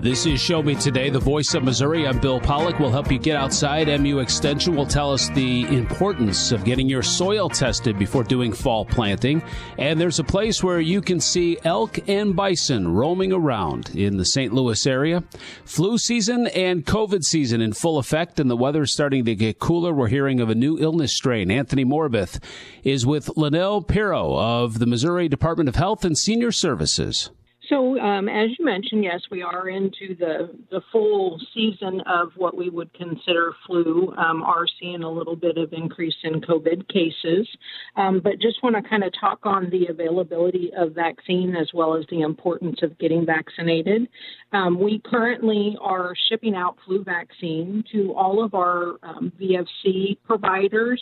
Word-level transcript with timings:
This 0.00 0.24
is 0.24 0.40
Show 0.40 0.62
Me 0.62 0.74
Today, 0.74 1.10
the 1.10 1.18
voice 1.18 1.52
of 1.52 1.62
Missouri. 1.62 2.06
I'm 2.06 2.18
Bill 2.18 2.40
Pollock. 2.40 2.78
We'll 2.78 2.90
help 2.90 3.12
you 3.12 3.18
get 3.18 3.36
outside. 3.36 3.86
MU 4.00 4.20
Extension 4.20 4.74
will 4.74 4.86
tell 4.86 5.12
us 5.12 5.28
the 5.28 5.66
importance 5.66 6.52
of 6.52 6.64
getting 6.64 6.88
your 6.88 7.02
soil 7.02 7.50
tested 7.50 7.98
before 7.98 8.24
doing 8.24 8.50
fall 8.50 8.86
planting. 8.86 9.42
And 9.76 10.00
there's 10.00 10.18
a 10.18 10.24
place 10.24 10.64
where 10.64 10.80
you 10.80 11.02
can 11.02 11.20
see 11.20 11.58
elk 11.64 12.08
and 12.08 12.34
bison 12.34 12.94
roaming 12.94 13.30
around 13.30 13.90
in 13.94 14.16
the 14.16 14.24
St. 14.24 14.54
Louis 14.54 14.86
area. 14.86 15.22
Flu 15.66 15.98
season 15.98 16.46
and 16.46 16.86
COVID 16.86 17.22
season 17.22 17.60
in 17.60 17.74
full 17.74 17.98
effect, 17.98 18.40
and 18.40 18.50
the 18.50 18.56
weather's 18.56 18.94
starting 18.94 19.26
to 19.26 19.34
get 19.34 19.58
cooler. 19.58 19.92
We're 19.92 20.08
hearing 20.08 20.40
of 20.40 20.48
a 20.48 20.54
new 20.54 20.78
illness 20.78 21.14
strain. 21.14 21.50
Anthony 21.50 21.84
Morabith 21.84 22.42
is 22.84 23.04
with 23.04 23.26
Lynelle 23.36 23.86
Paro 23.86 24.38
of 24.38 24.78
the 24.78 24.86
Missouri 24.86 25.28
Department 25.28 25.68
of 25.68 25.76
Health 25.76 26.06
and 26.06 26.16
Senior 26.16 26.52
Services. 26.52 27.28
So, 27.70 28.00
um, 28.00 28.28
as 28.28 28.50
you 28.58 28.64
mentioned, 28.64 29.04
yes, 29.04 29.20
we 29.30 29.42
are 29.42 29.68
into 29.68 30.16
the, 30.18 30.50
the 30.72 30.80
full 30.90 31.40
season 31.54 32.00
of 32.00 32.32
what 32.36 32.56
we 32.56 32.68
would 32.68 32.92
consider 32.94 33.54
flu. 33.64 34.12
Um, 34.18 34.42
are 34.42 34.66
seeing 34.80 35.04
a 35.04 35.10
little 35.10 35.36
bit 35.36 35.56
of 35.56 35.72
increase 35.72 36.16
in 36.24 36.40
COVID 36.40 36.88
cases, 36.88 37.48
um, 37.96 38.20
but 38.22 38.40
just 38.40 38.60
want 38.64 38.74
to 38.74 38.82
kind 38.82 39.04
of 39.04 39.12
talk 39.18 39.38
on 39.44 39.70
the 39.70 39.86
availability 39.86 40.72
of 40.76 40.94
vaccine 40.94 41.54
as 41.54 41.70
well 41.72 41.94
as 41.94 42.04
the 42.10 42.22
importance 42.22 42.80
of 42.82 42.98
getting 42.98 43.24
vaccinated. 43.24 44.08
Um, 44.52 44.80
we 44.80 45.00
currently 45.04 45.76
are 45.80 46.12
shipping 46.28 46.56
out 46.56 46.76
flu 46.84 47.04
vaccine 47.04 47.84
to 47.92 48.12
all 48.14 48.42
of 48.42 48.54
our 48.54 48.96
um, 49.04 49.32
VFC 49.40 50.18
providers 50.26 51.00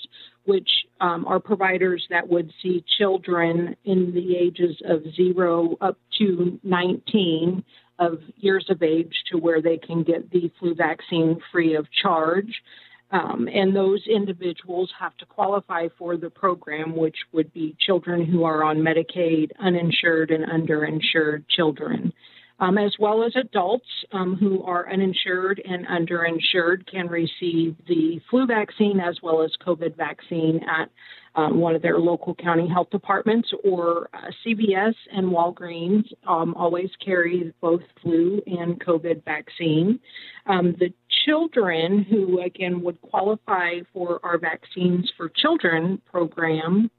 which 0.48 0.70
um, 1.02 1.26
are 1.26 1.38
providers 1.38 2.02
that 2.08 2.26
would 2.26 2.50
see 2.62 2.82
children 2.96 3.76
in 3.84 4.14
the 4.14 4.34
ages 4.34 4.80
of 4.86 5.02
zero 5.14 5.76
up 5.82 5.98
to 6.18 6.58
19 6.64 7.62
of 7.98 8.20
years 8.36 8.64
of 8.70 8.82
age 8.82 9.12
to 9.30 9.36
where 9.36 9.60
they 9.60 9.76
can 9.76 10.02
get 10.02 10.30
the 10.30 10.50
flu 10.58 10.74
vaccine 10.74 11.38
free 11.52 11.74
of 11.74 11.86
charge. 12.02 12.62
Um, 13.10 13.46
and 13.52 13.76
those 13.76 14.02
individuals 14.06 14.90
have 14.98 15.14
to 15.18 15.26
qualify 15.26 15.88
for 15.98 16.16
the 16.16 16.30
program, 16.30 16.96
which 16.96 17.16
would 17.32 17.52
be 17.52 17.76
children 17.78 18.24
who 18.24 18.44
are 18.44 18.64
on 18.64 18.78
Medicaid, 18.78 19.50
uninsured, 19.60 20.30
and 20.30 20.46
underinsured 20.46 21.44
children 21.50 22.14
um, 22.60 22.78
as 22.78 22.94
well 22.98 23.24
as 23.24 23.32
adults 23.36 23.86
um, 24.12 24.36
who 24.36 24.62
are 24.64 24.90
uninsured 24.90 25.62
and 25.64 25.86
underinsured 25.86 26.86
can 26.90 27.06
receive 27.08 27.76
the 27.86 28.20
flu 28.30 28.46
vaccine 28.46 29.00
as 29.00 29.16
well 29.22 29.42
as 29.42 29.50
COVID 29.64 29.96
vaccine 29.96 30.60
at 30.68 30.90
um, 31.34 31.60
one 31.60 31.76
of 31.76 31.82
their 31.82 31.98
local 31.98 32.34
county 32.34 32.68
health 32.68 32.90
departments 32.90 33.48
or 33.62 34.08
uh, 34.12 34.30
CVS 34.44 34.94
and 35.12 35.26
Walgreens 35.26 36.04
um, 36.26 36.54
always 36.54 36.90
carry 37.04 37.52
both 37.60 37.82
flu 38.02 38.42
and 38.46 38.80
COVID 38.80 39.24
vaccine. 39.24 40.00
Um, 40.46 40.74
the 40.80 40.92
children 41.24 42.02
who 42.02 42.40
again 42.40 42.82
would 42.82 43.00
qualify 43.02 43.80
for 43.92 44.18
our 44.24 44.38
vaccines 44.38 45.12
for 45.16 45.28
children 45.28 46.00
program 46.10 46.90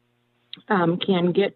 um, 0.70 0.98
can 1.06 1.32
get 1.32 1.56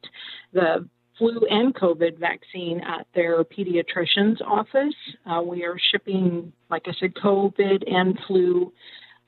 the 0.52 0.88
flu 1.18 1.42
and 1.50 1.74
COVID 1.76 2.18
vaccine 2.20 2.82
at 2.82 3.08
their 3.14 3.44
pediatrician's 3.44 4.42
office. 4.42 4.96
Uh, 5.26 5.42
we 5.42 5.64
are 5.64 5.78
shipping, 5.92 6.52
like 6.70 6.84
I 6.88 6.94
said, 7.00 7.14
COVID 7.16 7.84
and 7.92 8.18
flu 8.28 8.72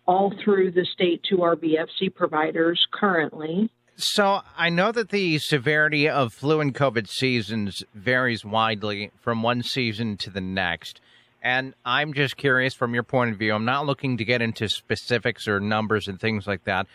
all 0.07 0.33
through 0.43 0.71
the 0.71 0.85
state 0.93 1.21
to 1.29 1.43
our 1.43 1.55
VFC 1.55 2.13
providers 2.13 2.85
currently. 2.91 3.69
So 3.97 4.41
I 4.57 4.69
know 4.69 4.91
that 4.91 5.09
the 5.09 5.39
severity 5.39 6.09
of 6.09 6.33
flu 6.33 6.59
and 6.59 6.75
COVID 6.75 7.07
seasons 7.07 7.81
varies 7.93 8.43
widely 8.43 9.11
from 9.21 9.41
one 9.41 9.63
season 9.63 10.17
to 10.17 10.29
the 10.29 10.41
next. 10.41 10.99
And 11.41 11.75
I'm 11.85 12.13
just 12.13 12.37
curious 12.37 12.73
from 12.73 12.93
your 12.93 13.03
point 13.03 13.31
of 13.31 13.37
view, 13.37 13.53
I'm 13.53 13.65
not 13.65 13.85
looking 13.85 14.17
to 14.17 14.25
get 14.25 14.41
into 14.41 14.67
specifics 14.67 15.47
or 15.47 15.59
numbers 15.59 16.07
and 16.07 16.19
things 16.19 16.45
like 16.45 16.65
that. 16.65 16.87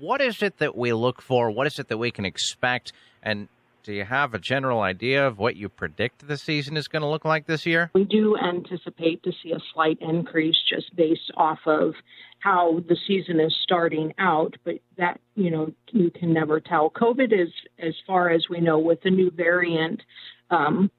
What 0.00 0.20
is 0.20 0.42
it 0.42 0.58
that 0.58 0.76
we 0.76 0.92
look 0.92 1.22
for? 1.22 1.50
What 1.50 1.66
is 1.66 1.78
it 1.78 1.88
that 1.88 1.98
we 1.98 2.10
can 2.10 2.24
expect? 2.24 2.92
And 3.22 3.48
do 3.82 3.92
you 3.92 4.04
have 4.04 4.34
a 4.34 4.38
general 4.38 4.80
idea 4.80 5.26
of 5.26 5.38
what 5.38 5.56
you 5.56 5.68
predict 5.68 6.26
the 6.26 6.36
season 6.36 6.76
is 6.76 6.88
going 6.88 7.02
to 7.02 7.08
look 7.08 7.24
like 7.24 7.46
this 7.46 7.66
year? 7.66 7.90
We 7.94 8.04
do 8.04 8.36
anticipate 8.36 9.22
to 9.22 9.32
see 9.42 9.52
a 9.52 9.58
slight 9.72 9.98
increase 10.00 10.56
just 10.68 10.94
based 10.94 11.30
off 11.36 11.60
of 11.66 11.94
how 12.40 12.80
the 12.88 12.96
season 13.06 13.40
is 13.40 13.54
starting 13.62 14.14
out, 14.18 14.56
but 14.64 14.74
that, 14.96 15.20
you 15.34 15.50
know, 15.50 15.72
you 15.90 16.10
can 16.10 16.32
never 16.32 16.60
tell. 16.60 16.90
COVID 16.90 17.32
is, 17.32 17.52
as 17.78 17.94
far 18.06 18.30
as 18.30 18.48
we 18.48 18.60
know, 18.60 18.78
with 18.78 19.02
the 19.02 19.10
new 19.10 19.30
variant, 19.30 20.02
um, 20.50 20.90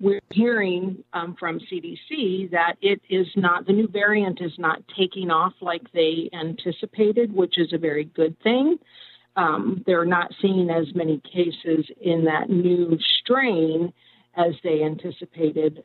we're 0.00 0.20
hearing 0.30 1.04
um, 1.12 1.36
from 1.38 1.60
CDC 1.60 2.50
that 2.52 2.76
it 2.80 3.02
is 3.10 3.26
not, 3.36 3.66
the 3.66 3.72
new 3.72 3.86
variant 3.86 4.40
is 4.40 4.52
not 4.58 4.82
taking 4.96 5.30
off 5.30 5.52
like 5.60 5.82
they 5.92 6.30
anticipated, 6.32 7.32
which 7.34 7.58
is 7.58 7.72
a 7.72 7.78
very 7.78 8.04
good 8.04 8.36
thing 8.42 8.78
um, 9.40 9.82
they're 9.86 10.04
not 10.04 10.32
seeing 10.42 10.68
as 10.70 10.94
many 10.94 11.20
cases 11.20 11.86
in 12.00 12.24
that 12.24 12.50
new 12.50 12.98
strain 13.20 13.92
as 14.36 14.52
they 14.62 14.82
anticipated. 14.82 15.82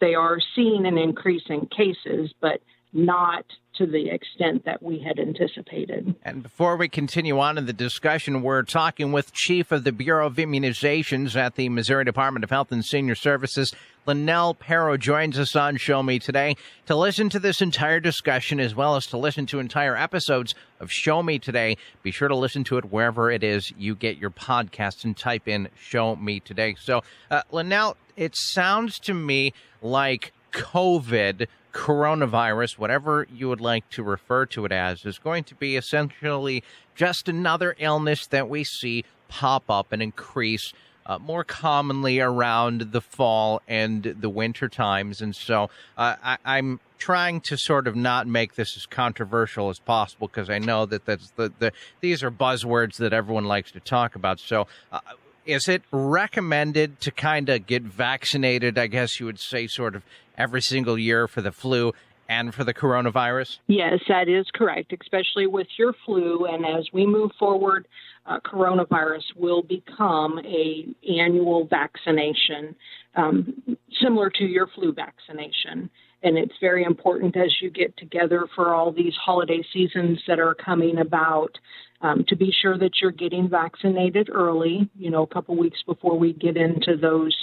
They 0.00 0.14
are 0.14 0.38
seeing 0.54 0.86
an 0.86 0.98
increase 0.98 1.44
in 1.48 1.66
cases, 1.66 2.32
but 2.40 2.60
not 2.92 3.44
to 3.76 3.86
the 3.86 4.10
extent 4.10 4.64
that 4.64 4.82
we 4.82 4.98
had 4.98 5.18
anticipated. 5.18 6.14
And 6.24 6.42
before 6.42 6.76
we 6.76 6.88
continue 6.88 7.38
on 7.38 7.56
in 7.56 7.66
the 7.66 7.72
discussion, 7.72 8.42
we're 8.42 8.62
talking 8.62 9.12
with 9.12 9.32
Chief 9.32 9.72
of 9.72 9.84
the 9.84 9.92
Bureau 9.92 10.26
of 10.26 10.34
Immunizations 10.34 11.36
at 11.36 11.54
the 11.54 11.68
Missouri 11.68 12.04
Department 12.04 12.44
of 12.44 12.50
Health 12.50 12.72
and 12.72 12.84
Senior 12.84 13.14
Services. 13.14 13.72
Lynelle 14.08 14.56
Paro 14.56 14.98
joins 14.98 15.38
us 15.38 15.54
on 15.54 15.76
Show 15.76 16.02
Me 16.02 16.18
today 16.18 16.56
to 16.86 16.96
listen 16.96 17.28
to 17.28 17.38
this 17.38 17.60
entire 17.60 18.00
discussion 18.00 18.58
as 18.58 18.74
well 18.74 18.96
as 18.96 19.04
to 19.08 19.18
listen 19.18 19.44
to 19.44 19.58
entire 19.58 19.94
episodes 19.98 20.54
of 20.80 20.90
Show 20.90 21.22
Me 21.22 21.38
Today. 21.38 21.76
Be 22.02 22.10
sure 22.10 22.28
to 22.28 22.34
listen 22.34 22.64
to 22.64 22.78
it 22.78 22.90
wherever 22.90 23.30
it 23.30 23.44
is 23.44 23.70
you 23.76 23.94
get 23.94 24.16
your 24.16 24.30
podcast 24.30 25.04
and 25.04 25.14
type 25.14 25.46
in 25.46 25.68
Show 25.78 26.16
Me 26.16 26.40
Today. 26.40 26.74
So, 26.80 27.02
uh, 27.30 27.42
Lynelle, 27.52 27.96
it 28.16 28.34
sounds 28.34 28.98
to 29.00 29.12
me 29.12 29.52
like 29.82 30.32
COVID 30.52 31.46
coronavirus, 31.74 32.78
whatever 32.78 33.26
you 33.30 33.50
would 33.50 33.60
like 33.60 33.90
to 33.90 34.02
refer 34.02 34.46
to 34.46 34.64
it 34.64 34.72
as, 34.72 35.04
is 35.04 35.18
going 35.18 35.44
to 35.44 35.54
be 35.54 35.76
essentially 35.76 36.64
just 36.94 37.28
another 37.28 37.76
illness 37.78 38.26
that 38.28 38.48
we 38.48 38.64
see 38.64 39.04
pop 39.28 39.64
up 39.68 39.92
and 39.92 40.00
increase 40.00 40.72
uh, 41.08 41.18
more 41.18 41.42
commonly 41.42 42.20
around 42.20 42.92
the 42.92 43.00
fall 43.00 43.62
and 43.66 44.02
the 44.20 44.28
winter 44.28 44.68
times. 44.68 45.20
And 45.20 45.34
so 45.34 45.70
uh, 45.96 46.14
I, 46.44 46.58
am 46.58 46.80
trying 46.98 47.40
to 47.40 47.56
sort 47.56 47.88
of 47.88 47.96
not 47.96 48.26
make 48.26 48.54
this 48.54 48.76
as 48.76 48.86
controversial 48.86 49.70
as 49.70 49.78
possible 49.78 50.28
because 50.28 50.50
I 50.50 50.58
know 50.58 50.84
that 50.86 51.06
that's 51.06 51.30
the, 51.30 51.52
the 51.58 51.72
these 52.00 52.22
are 52.22 52.30
buzzwords 52.30 52.96
that 52.96 53.12
everyone 53.12 53.44
likes 53.44 53.70
to 53.72 53.80
talk 53.80 54.14
about. 54.14 54.38
So 54.38 54.66
uh, 54.92 55.00
is 55.46 55.66
it 55.66 55.82
recommended 55.90 57.00
to 57.00 57.10
kind 57.10 57.48
of 57.48 57.66
get 57.66 57.82
vaccinated? 57.82 58.76
I 58.76 58.86
guess 58.86 59.18
you 59.18 59.26
would 59.26 59.40
say, 59.40 59.66
sort 59.66 59.96
of 59.96 60.02
every 60.36 60.60
single 60.60 60.98
year 60.98 61.26
for 61.26 61.40
the 61.40 61.50
flu 61.50 61.94
and 62.28 62.54
for 62.54 62.64
the 62.64 62.74
coronavirus? 62.74 63.58
Yes, 63.66 64.00
that 64.08 64.28
is 64.28 64.46
correct, 64.54 64.94
especially 65.00 65.46
with 65.46 65.66
your 65.78 65.94
flu. 66.04 66.46
And 66.46 66.64
as 66.66 66.86
we 66.92 67.06
move 67.06 67.30
forward, 67.38 67.88
uh, 68.26 68.38
coronavirus 68.40 69.24
will 69.36 69.62
become 69.62 70.38
a 70.40 70.86
annual 71.08 71.66
vaccination, 71.66 72.74
um, 73.16 73.76
similar 74.02 74.30
to 74.30 74.44
your 74.44 74.66
flu 74.74 74.92
vaccination. 74.92 75.90
And 76.22 76.36
it's 76.36 76.54
very 76.60 76.84
important 76.84 77.36
as 77.36 77.54
you 77.62 77.70
get 77.70 77.96
together 77.96 78.46
for 78.54 78.74
all 78.74 78.92
these 78.92 79.14
holiday 79.14 79.62
seasons 79.72 80.20
that 80.26 80.40
are 80.40 80.54
coming 80.54 80.98
about 80.98 81.56
um, 82.00 82.24
to 82.28 82.36
be 82.36 82.52
sure 82.62 82.76
that 82.78 83.00
you're 83.00 83.10
getting 83.12 83.48
vaccinated 83.48 84.28
early, 84.32 84.88
you 84.96 85.10
know, 85.10 85.22
a 85.22 85.26
couple 85.26 85.56
weeks 85.56 85.82
before 85.86 86.18
we 86.18 86.32
get 86.32 86.56
into 86.56 86.96
those 86.96 87.36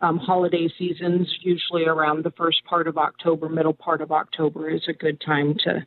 um, 0.00 0.18
holiday 0.18 0.68
seasons, 0.78 1.28
usually 1.40 1.84
around 1.84 2.24
the 2.24 2.32
first 2.32 2.64
part 2.64 2.88
of 2.88 2.96
October, 2.96 3.48
middle 3.48 3.74
part 3.74 4.00
of 4.00 4.10
October 4.12 4.70
is 4.70 4.82
a 4.88 4.92
good 4.92 5.20
time 5.20 5.54
to 5.64 5.84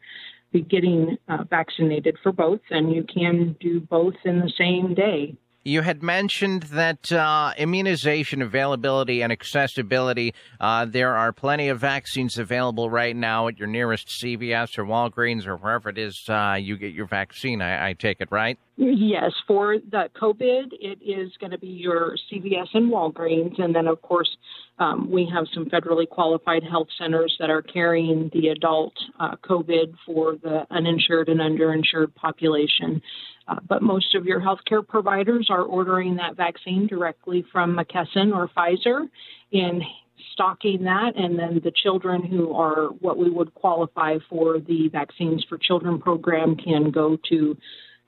be 0.52 0.62
getting 0.62 1.18
uh, 1.28 1.44
vaccinated 1.50 2.16
for 2.22 2.32
both, 2.32 2.62
and 2.70 2.94
you 2.94 3.04
can 3.04 3.56
do 3.60 3.80
both 3.80 4.14
in 4.24 4.40
the 4.40 4.52
same 4.58 4.94
day. 4.94 5.36
You 5.66 5.82
had 5.82 6.04
mentioned 6.04 6.64
that 6.64 7.10
uh, 7.10 7.54
immunization 7.58 8.42
availability 8.42 9.22
and 9.22 9.32
accessibility. 9.32 10.34
Uh, 10.60 10.84
there 10.84 11.16
are 11.16 11.32
plenty 11.32 11.70
of 11.70 11.80
vaccines 11.80 12.38
available 12.38 12.90
right 12.90 13.16
now 13.16 13.48
at 13.48 13.58
your 13.58 13.70
nearest 13.70 14.10
CVS 14.10 14.78
or 14.78 14.84
Walgreens 14.84 15.48
or 15.48 15.56
wherever 15.56 15.88
it 15.88 15.98
is 15.98 16.28
uh, 16.28 16.58
you 16.60 16.76
get 16.76 16.94
your 16.94 17.06
vaccine. 17.06 17.62
I, 17.62 17.90
I, 17.90 17.94
take 17.94 18.20
it, 18.20 18.30
right? 18.30 18.60
Yes. 18.76 19.32
For 19.48 19.78
the 19.78 20.10
COVID, 20.22 20.74
it 20.74 21.00
is 21.02 21.32
going 21.40 21.52
to 21.52 21.58
be 21.58 21.68
your 21.68 22.18
CVS 22.30 22.68
and 22.74 22.92
Walgreens. 22.92 23.62
And 23.62 23.74
then, 23.74 23.88
of 23.88 24.02
course, 24.02 24.36
um, 24.80 25.10
we 25.10 25.30
have 25.34 25.46
some 25.54 25.66
federally 25.66 26.10
qualified 26.10 26.64
health 26.64 26.88
centers 26.98 27.36
that 27.40 27.50
are 27.50 27.62
carrying 27.62 28.32
the 28.34 28.50
adult 28.50 28.94
uh, 29.20 29.36
COVID 29.48 29.94
for 30.06 30.36
the 30.36 30.66
uninsured 30.72 31.30
and 31.30 31.40
underinsured 31.40 32.14
population. 32.16 33.02
Uh, 33.48 33.60
but 33.68 33.82
most 33.82 34.16
of 34.16 34.26
your 34.26 34.40
healthcare 34.40 34.86
providers 34.88 35.48
are 35.50 35.64
ordering 35.64 36.16
that 36.16 36.38
vaccine 36.38 36.88
directly 36.88 37.46
from 37.52 37.76
McKesson 37.76 38.34
or 38.34 38.50
Pfizer. 38.56 39.10
And 39.52 39.84
stocking 40.32 40.84
that, 40.84 41.16
and 41.16 41.38
then 41.38 41.62
the 41.64 41.72
children 41.72 42.24
who 42.24 42.54
are 42.54 42.88
what 42.88 43.18
we 43.18 43.30
would 43.30 43.54
qualify 43.54 44.18
for 44.30 44.60
the 44.60 44.90
Vaccines 44.90 45.46
for 45.48 45.58
Children 45.58 46.00
program 46.00 46.56
can 46.56 46.92
go 46.92 47.18
to 47.30 47.58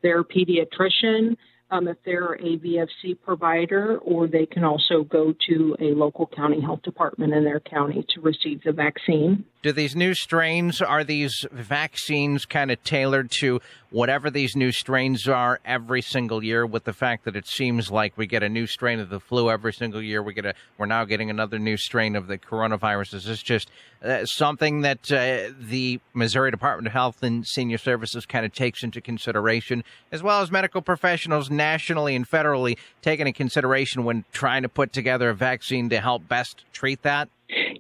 their 0.02 0.24
pediatrician 0.24 1.36
um, 1.72 1.88
if 1.88 1.98
they're 2.06 2.34
a 2.34 2.58
VFC 2.58 3.18
provider, 3.24 3.98
or 4.00 4.28
they 4.28 4.46
can 4.46 4.64
also 4.64 5.04
go 5.04 5.34
to 5.48 5.76
a 5.80 5.94
local 5.96 6.28
county 6.28 6.62
health 6.62 6.82
department 6.84 7.34
in 7.34 7.44
their 7.44 7.60
county 7.60 8.06
to 8.14 8.22
receive 8.22 8.62
the 8.64 8.72
vaccine. 8.72 9.46
Do 9.66 9.72
these 9.72 9.96
new 9.96 10.14
strains, 10.14 10.80
are 10.80 11.04
these 11.04 11.44
vaccines 11.52 12.46
kind 12.46 12.70
of 12.70 12.84
tailored 12.84 13.32
to 13.40 13.62
whatever 13.90 14.30
these 14.30 14.56
new 14.56 14.72
strains 14.72 15.28
are 15.28 15.60
every 15.66 16.04
single 16.04 16.44
year 16.44 16.68
with 16.68 16.84
the 16.84 16.94
fact 16.94 17.26
that 17.26 17.36
it 17.36 17.48
seems 17.48 17.90
like 17.90 18.16
we 18.16 18.28
get 18.28 18.44
a 18.44 18.48
new 18.48 18.68
strain 18.68 19.00
of 19.00 19.10
the 19.10 19.20
flu 19.20 19.50
every 19.50 19.74
single 19.74 20.04
year. 20.04 20.22
We 20.22 20.36
get 20.36 20.46
a, 20.46 20.54
we're 20.78 20.86
now 20.86 21.04
getting 21.04 21.32
another 21.32 21.58
new 21.58 21.78
strain 21.78 22.16
of 22.16 22.28
the 22.28 22.38
coronavirus. 22.38 23.16
Is 23.16 23.26
this 23.26 23.42
just 23.42 23.72
uh, 24.04 24.26
something 24.26 24.82
that 24.82 25.12
uh, 25.12 25.52
the 25.60 26.00
Missouri 26.14 26.52
Department 26.52 26.86
of 26.86 26.94
Health 26.94 27.24
and 27.24 27.44
Senior 27.44 27.80
Services 27.80 28.28
kind 28.28 28.46
of 28.46 28.54
takes 28.54 28.84
into 28.84 29.02
consideration, 29.02 29.84
as 30.12 30.22
well 30.22 30.42
as 30.42 30.52
medical 30.52 30.84
professionals 30.84 31.50
nationally 31.50 32.16
and 32.16 32.30
federally 32.30 32.78
taking 33.02 33.26
into 33.26 33.36
consideration 33.36 34.04
when 34.04 34.26
trying 34.32 34.62
to 34.62 34.70
put 34.70 34.94
together 34.94 35.32
a 35.32 35.34
vaccine 35.34 35.90
to 35.90 36.00
help 36.00 36.28
best 36.28 36.66
treat 36.72 37.02
that? 37.02 37.30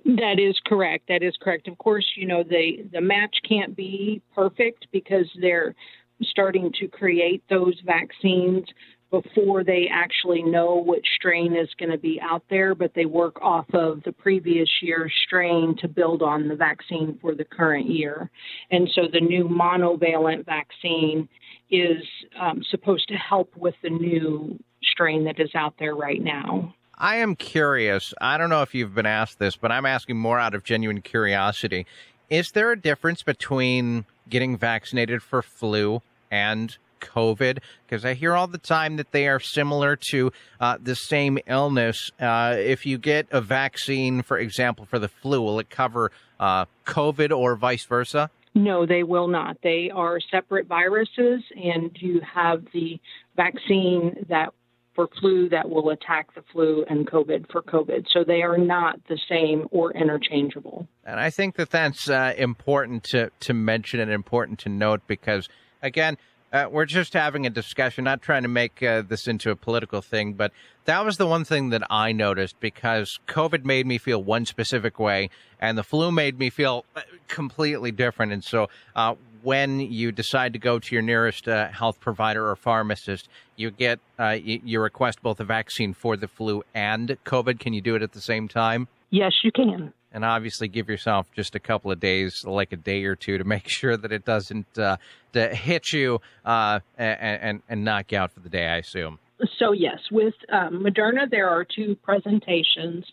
That 0.06 0.40
is 0.40 0.56
correct. 0.66 1.08
That 1.08 1.24
is 1.24 1.36
correct. 1.42 1.68
Of 1.68 1.80
course, 1.80 2.06
you 2.16 2.28
know 2.28 2.44
the 2.44 2.86
the 2.92 3.02
match 3.02 3.36
can't 3.48 3.76
be 3.76 4.22
perfect 4.36 4.88
because 4.92 5.26
they're 5.42 5.74
starting 6.22 6.72
to 6.80 6.88
create 6.88 7.44
those 7.50 7.74
vaccines 7.86 8.66
before 9.10 9.64
they 9.64 9.88
actually 9.92 10.44
know 10.44 10.84
which 10.86 11.06
strain 11.16 11.56
is 11.56 11.70
going 11.80 11.92
to 11.92 11.98
be 11.98 12.20
out 12.22 12.44
there, 12.50 12.76
but 12.76 12.92
they 12.96 13.06
work 13.06 13.42
off 13.42 13.66
of 13.74 14.02
the 14.04 14.12
previous 14.12 14.70
year's 14.82 15.14
strain 15.26 15.76
to 15.80 15.88
build 15.88 16.22
on 16.22 16.48
the 16.48 16.56
vaccine 16.56 17.18
for 17.22 17.34
the 17.36 17.46
current 17.46 17.90
year. 17.90 18.30
And 18.72 18.90
so 18.94 19.04
the 19.12 19.22
new 19.22 19.48
monovalent 19.48 20.46
vaccine 20.46 21.30
is 21.70 22.04
um, 22.40 22.62
supposed 22.70 23.08
to 23.08 23.16
help 23.16 23.56
with 23.56 23.76
the 23.84 23.90
new 23.90 24.60
strain 24.84 25.24
that 25.26 25.40
is 25.40 25.54
out 25.56 25.76
there 25.80 25.96
right 25.96 26.22
now. 26.22 26.74
I 26.98 27.18
am 27.18 27.36
curious. 27.36 28.14
I 28.22 28.38
don't 28.38 28.50
know 28.50 28.62
if 28.62 28.74
you've 28.74 28.96
been 28.96 29.06
asked 29.06 29.40
this, 29.40 29.56
but 29.56 29.72
I'm 29.72 29.86
asking 29.86 30.18
more 30.18 30.40
out 30.40 30.56
of 30.56 30.64
genuine 30.64 31.02
curiosity. 31.02 31.86
Is 32.30 32.52
there 32.52 32.72
a 32.72 32.80
difference 32.80 33.22
between 33.22 34.06
getting 34.30 34.58
vaccinated 34.58 35.22
for 35.22 35.42
flu 35.42 36.02
and 36.32 36.76
COVID? 37.02 37.60
Because 37.86 38.06
I 38.06 38.14
hear 38.14 38.34
all 38.34 38.48
the 38.48 38.58
time 38.58 38.96
that 38.96 39.12
they 39.12 39.28
are 39.28 39.40
similar 39.40 39.96
to 40.12 40.32
uh, 40.60 40.78
the 40.82 40.96
same 40.96 41.38
illness. 41.48 42.12
Uh, 42.20 42.56
if 42.58 42.86
you 42.86 42.98
get 42.98 43.28
a 43.32 43.42
vaccine, 43.42 44.22
for 44.22 44.38
example, 44.38 44.86
for 44.86 44.98
the 44.98 45.10
flu, 45.10 45.42
will 45.42 45.60
it 45.60 45.70
cover 45.70 46.12
uh, 46.40 46.66
COVID 46.86 47.38
or 47.38 47.56
vice 47.56 47.86
versa? 47.86 48.30
No, 48.58 48.86
they 48.86 49.04
will 49.04 49.28
not. 49.28 49.58
They 49.62 49.92
are 49.94 50.20
separate 50.32 50.68
viruses, 50.68 51.44
and 51.62 51.92
you 52.00 52.22
have 52.22 52.64
the 52.74 53.02
vaccine 53.36 54.26
that 54.30 54.54
for 54.96 55.08
flu 55.20 55.50
that 55.50 55.70
will 55.70 55.90
attack 55.90 56.34
the 56.34 56.44
flu 56.52 56.86
and 56.90 57.06
COVID 57.06 57.52
for 57.52 57.62
COVID. 57.62 58.06
So 58.12 58.24
they 58.24 58.42
are 58.42 58.58
not 58.58 59.00
the 59.08 59.20
same 59.30 59.68
or 59.72 59.92
interchangeable. 59.94 60.88
And 61.06 61.20
I 61.20 61.30
think 61.30 61.56
that 61.58 61.70
that's 61.70 62.10
uh, 62.10 62.34
important 62.38 63.04
to, 63.06 63.30
to 63.42 63.54
mention 63.54 64.00
and 64.00 64.12
important 64.12 64.60
to 64.60 64.70
note 64.70 65.02
because, 65.06 65.50
again, 65.84 66.18
uh, 66.54 66.70
we're 66.72 66.86
just 66.86 67.14
having 67.14 67.46
a 67.46 67.50
discussion, 67.50 68.06
not 68.06 68.22
trying 68.22 68.44
to 68.44 68.48
make 68.48 68.82
uh, 68.82 69.02
this 69.02 69.28
into 69.28 69.52
a 69.52 69.56
political 69.58 70.02
thing, 70.02 70.34
but 70.34 70.54
that 70.86 71.04
was 71.04 71.18
the 71.18 71.28
one 71.28 71.44
thing 71.44 71.70
that 71.72 71.84
I 71.90 72.14
noticed 72.14 72.60
because 72.62 73.20
COVID 73.28 73.66
made 73.66 73.86
me 73.86 73.98
feel 73.98 74.24
one 74.24 74.46
specific 74.46 74.98
way, 74.98 75.30
and 75.60 75.78
the 75.78 75.84
flu 75.84 76.14
made 76.14 76.40
me 76.40 76.50
feel 76.50 76.86
uh, 76.96 77.02
completely 77.28 77.92
different. 77.92 78.32
And 78.32 78.42
so, 78.42 78.70
uh, 78.96 79.16
when 79.46 79.80
you 79.80 80.12
decide 80.12 80.54
to 80.54 80.60
go 80.60 80.80
to 80.80 80.96
your 80.96 81.02
nearest 81.02 81.48
uh, 81.48 81.68
health 81.70 82.00
provider 82.00 82.50
or 82.50 82.56
pharmacist, 82.56 83.30
you 83.56 83.72
get 83.72 84.00
uh, 84.20 84.30
you, 84.30 84.60
you 84.64 84.82
request 84.82 85.22
both 85.22 85.40
a 85.40 85.46
vaccine 85.46 85.94
for 85.94 86.18
the 86.18 86.28
flu 86.28 86.64
and 86.74 87.18
COVID. 87.26 87.60
Can 87.60 87.74
you 87.74 87.82
do 87.82 87.96
it 87.96 88.02
at 88.02 88.12
the 88.12 88.22
same 88.22 88.48
time? 88.48 88.88
Yes, 89.12 89.34
you 89.44 89.52
can 89.52 89.94
and 90.16 90.24
obviously 90.24 90.70
give 90.70 90.88
yourself 90.88 91.28
just 91.36 91.56
a 91.56 91.60
couple 91.60 91.92
of 91.92 92.00
days, 92.00 92.46
like 92.46 92.72
a 92.72 92.78
day 92.78 93.04
or 93.04 93.16
two, 93.16 93.38
to 93.38 93.44
make 93.56 93.68
sure 93.68 93.98
that 93.98 94.12
it 94.12 94.26
doesn't 94.26 94.80
uh, 94.80 94.98
to 95.34 95.54
hit 95.54 95.92
you 95.92 96.22
uh, 96.46 96.80
and, 96.98 97.42
and, 97.42 97.62
and 97.70 97.84
knock 97.84 98.12
you 98.12 98.18
out 98.18 98.32
for 98.32 98.40
the 98.40 98.50
day. 98.50 98.66
I 98.66 98.78
assume. 98.78 99.20
So 99.60 99.74
yes, 99.74 100.00
with 100.12 100.34
um, 100.52 100.82
Moderna, 100.82 101.30
there 101.30 101.50
are 101.50 101.66
two 101.66 101.98
presentations. 102.02 103.06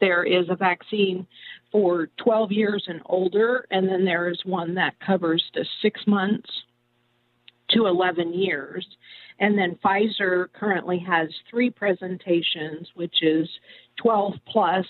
There 0.00 0.24
is 0.24 0.46
a 0.48 0.56
vaccine 0.56 1.26
for 1.70 2.08
12 2.22 2.52
years 2.52 2.84
and 2.86 3.00
older, 3.06 3.66
and 3.70 3.88
then 3.88 4.04
there 4.04 4.28
is 4.28 4.40
one 4.44 4.74
that 4.74 4.98
covers 5.00 5.42
the 5.54 5.64
six 5.80 6.00
months 6.06 6.50
to 7.70 7.86
11 7.86 8.34
years. 8.34 8.86
And 9.38 9.58
then 9.58 9.78
Pfizer 9.84 10.52
currently 10.52 10.98
has 10.98 11.28
three 11.50 11.70
presentations, 11.70 12.88
which 12.94 13.22
is 13.22 13.48
12 13.96 14.34
plus 14.46 14.86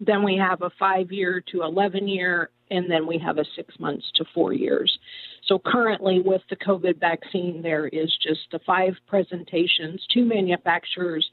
then 0.00 0.22
we 0.22 0.36
have 0.36 0.62
a 0.62 0.70
five 0.78 1.10
year 1.10 1.42
to 1.52 1.62
11 1.62 2.08
year, 2.08 2.50
and 2.70 2.90
then 2.90 3.06
we 3.06 3.18
have 3.18 3.38
a 3.38 3.44
six 3.54 3.78
months 3.78 4.04
to 4.16 4.24
four 4.34 4.52
years. 4.52 4.98
So 5.46 5.60
currently, 5.64 6.20
with 6.20 6.42
the 6.50 6.56
COVID 6.56 6.98
vaccine, 6.98 7.62
there 7.62 7.86
is 7.86 8.12
just 8.22 8.40
the 8.50 8.58
five 8.66 8.94
presentations, 9.06 10.04
two 10.12 10.24
manufacturers, 10.24 11.24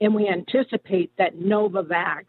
and 0.00 0.14
we 0.14 0.28
anticipate 0.28 1.12
that 1.18 1.36
Novavax, 1.36 2.24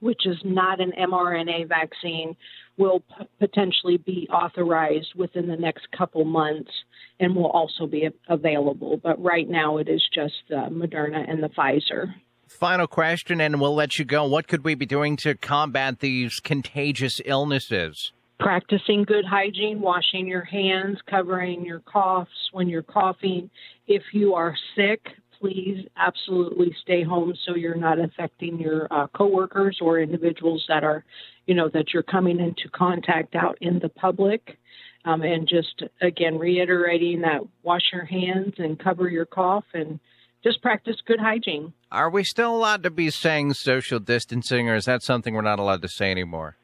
which 0.00 0.26
is 0.26 0.36
not 0.44 0.80
an 0.80 0.92
mRNA 0.98 1.68
vaccine, 1.68 2.36
will 2.76 3.00
p- 3.00 3.26
potentially 3.38 3.96
be 3.96 4.28
authorized 4.30 5.14
within 5.14 5.48
the 5.48 5.56
next 5.56 5.86
couple 5.96 6.24
months 6.24 6.70
and 7.18 7.34
will 7.34 7.50
also 7.50 7.86
be 7.86 8.04
a- 8.04 8.12
available. 8.32 8.98
But 9.02 9.22
right 9.22 9.48
now, 9.48 9.78
it 9.78 9.88
is 9.88 10.06
just 10.14 10.34
the 10.48 10.68
Moderna 10.70 11.28
and 11.28 11.42
the 11.42 11.48
Pfizer. 11.48 12.14
Final 12.48 12.86
question, 12.86 13.40
and 13.40 13.60
we'll 13.60 13.74
let 13.74 13.98
you 13.98 14.04
go. 14.04 14.24
What 14.26 14.46
could 14.46 14.64
we 14.64 14.74
be 14.74 14.86
doing 14.86 15.16
to 15.18 15.34
combat 15.34 16.00
these 16.00 16.38
contagious 16.40 17.20
illnesses? 17.24 18.12
Practicing 18.38 19.04
good 19.04 19.24
hygiene, 19.24 19.80
washing 19.80 20.26
your 20.26 20.44
hands, 20.44 20.98
covering 21.10 21.64
your 21.64 21.80
coughs 21.80 22.30
when 22.52 22.68
you're 22.68 22.82
coughing. 22.82 23.50
If 23.88 24.02
you 24.12 24.34
are 24.34 24.54
sick, 24.76 25.00
please 25.40 25.86
absolutely 25.96 26.74
stay 26.82 27.02
home 27.02 27.34
so 27.44 27.54
you're 27.54 27.74
not 27.74 27.98
affecting 27.98 28.58
your 28.58 28.86
uh, 28.90 29.06
coworkers 29.08 29.78
or 29.80 30.00
individuals 30.00 30.64
that 30.68 30.84
are, 30.84 31.04
you 31.46 31.54
know, 31.54 31.68
that 31.68 31.92
you're 31.92 32.02
coming 32.02 32.40
into 32.40 32.68
contact 32.72 33.34
out 33.34 33.56
in 33.60 33.78
the 33.78 33.88
public. 33.88 34.58
Um, 35.04 35.22
and 35.22 35.48
just 35.48 35.84
again 36.02 36.36
reiterating 36.36 37.20
that 37.20 37.42
wash 37.62 37.92
your 37.92 38.04
hands 38.04 38.54
and 38.58 38.76
cover 38.76 39.08
your 39.08 39.24
cough 39.24 39.64
and 39.72 40.00
just 40.42 40.62
practice 40.62 40.96
good 41.06 41.20
hygiene. 41.20 41.72
Are 41.92 42.10
we 42.10 42.24
still 42.24 42.54
allowed 42.54 42.82
to 42.82 42.90
be 42.90 43.10
saying 43.10 43.54
social 43.54 44.00
distancing, 44.00 44.68
or 44.68 44.74
is 44.74 44.84
that 44.86 45.02
something 45.02 45.34
we're 45.34 45.42
not 45.42 45.60
allowed 45.60 45.82
to 45.82 45.88
say 45.88 46.10
anymore? 46.10 46.56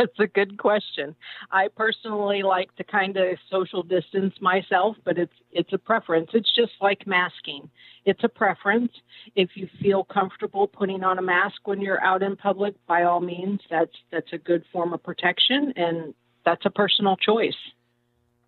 That's 0.00 0.18
a 0.18 0.26
good 0.26 0.56
question. 0.56 1.14
I 1.50 1.68
personally 1.68 2.42
like 2.42 2.74
to 2.76 2.84
kind 2.84 3.18
of 3.18 3.36
social 3.50 3.82
distance 3.82 4.34
myself, 4.40 4.96
but 5.04 5.18
it's 5.18 5.34
it's 5.52 5.74
a 5.74 5.78
preference. 5.78 6.30
It's 6.32 6.50
just 6.54 6.72
like 6.80 7.06
masking. 7.06 7.68
It's 8.06 8.24
a 8.24 8.28
preference. 8.28 8.92
If 9.36 9.50
you 9.56 9.68
feel 9.82 10.04
comfortable 10.04 10.66
putting 10.68 11.04
on 11.04 11.18
a 11.18 11.22
mask 11.22 11.56
when 11.68 11.82
you're 11.82 12.02
out 12.02 12.22
in 12.22 12.36
public, 12.36 12.74
by 12.86 13.02
all 13.02 13.20
means, 13.20 13.60
that's 13.68 13.94
that's 14.10 14.32
a 14.32 14.38
good 14.38 14.64
form 14.72 14.94
of 14.94 15.02
protection 15.02 15.74
and 15.76 16.14
that's 16.46 16.64
a 16.64 16.70
personal 16.70 17.16
choice. 17.16 17.60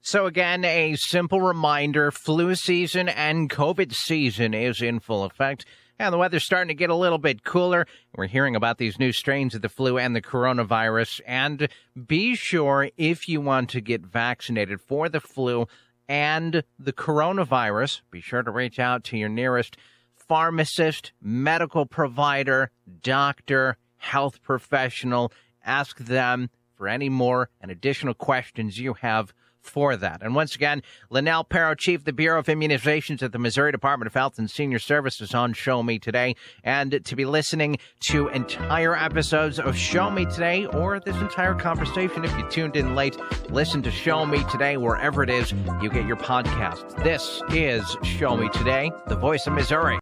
So, 0.00 0.24
again, 0.24 0.64
a 0.64 0.96
simple 0.96 1.42
reminder 1.42 2.10
flu 2.10 2.54
season 2.54 3.10
and 3.10 3.50
COVID 3.50 3.92
season 3.92 4.54
is 4.54 4.80
in 4.80 5.00
full 5.00 5.22
effect. 5.22 5.66
And 5.98 6.12
the 6.12 6.18
weather's 6.18 6.44
starting 6.44 6.68
to 6.68 6.74
get 6.74 6.90
a 6.90 6.94
little 6.94 7.18
bit 7.18 7.44
cooler. 7.44 7.86
We're 8.14 8.26
hearing 8.26 8.56
about 8.56 8.78
these 8.78 8.98
new 8.98 9.12
strains 9.12 9.54
of 9.54 9.62
the 9.62 9.68
flu 9.68 9.98
and 9.98 10.16
the 10.16 10.22
coronavirus. 10.22 11.20
And 11.26 11.68
be 12.06 12.34
sure 12.34 12.90
if 12.96 13.28
you 13.28 13.40
want 13.40 13.70
to 13.70 13.80
get 13.80 14.04
vaccinated 14.04 14.80
for 14.80 15.08
the 15.08 15.20
flu 15.20 15.66
and 16.08 16.64
the 16.78 16.92
coronavirus, 16.92 18.00
be 18.10 18.20
sure 18.20 18.42
to 18.42 18.50
reach 18.50 18.78
out 18.78 19.04
to 19.04 19.16
your 19.16 19.28
nearest 19.28 19.76
pharmacist, 20.14 21.12
medical 21.20 21.86
provider, 21.86 22.70
doctor, 23.02 23.76
health 23.98 24.42
professional. 24.42 25.32
Ask 25.64 25.98
them 25.98 26.50
for 26.74 26.88
any 26.88 27.08
more 27.08 27.48
and 27.60 27.70
additional 27.70 28.14
questions 28.14 28.78
you 28.78 28.94
have 28.94 29.32
for 29.62 29.96
that. 29.96 30.22
And 30.22 30.34
once 30.34 30.54
again, 30.54 30.82
Lynelle 31.10 31.48
Paro, 31.48 31.76
Chief 31.76 32.00
of 32.00 32.04
the 32.04 32.12
Bureau 32.12 32.40
of 32.40 32.46
Immunizations 32.46 33.22
at 33.22 33.32
the 33.32 33.38
Missouri 33.38 33.72
Department 33.72 34.06
of 34.06 34.14
Health 34.14 34.38
and 34.38 34.50
Senior 34.50 34.78
Services 34.78 35.34
on 35.34 35.52
Show 35.52 35.82
Me 35.82 35.98
Today. 35.98 36.36
And 36.64 37.04
to 37.04 37.16
be 37.16 37.24
listening 37.24 37.78
to 38.08 38.28
entire 38.28 38.96
episodes 38.96 39.58
of 39.58 39.76
Show 39.76 40.10
Me 40.10 40.26
Today 40.26 40.66
or 40.66 41.00
this 41.00 41.16
entire 41.16 41.54
conversation, 41.54 42.24
if 42.24 42.36
you 42.36 42.48
tuned 42.50 42.76
in 42.76 42.94
late, 42.94 43.16
listen 43.50 43.82
to 43.82 43.90
Show 43.90 44.26
Me 44.26 44.44
Today 44.50 44.76
wherever 44.76 45.22
it 45.22 45.30
is 45.30 45.52
you 45.80 45.90
get 45.90 46.06
your 46.06 46.16
podcast. 46.16 47.02
This 47.02 47.42
is 47.50 47.96
Show 48.02 48.36
Me 48.36 48.48
Today, 48.50 48.90
the 49.06 49.16
voice 49.16 49.46
of 49.46 49.52
Missouri. 49.54 49.98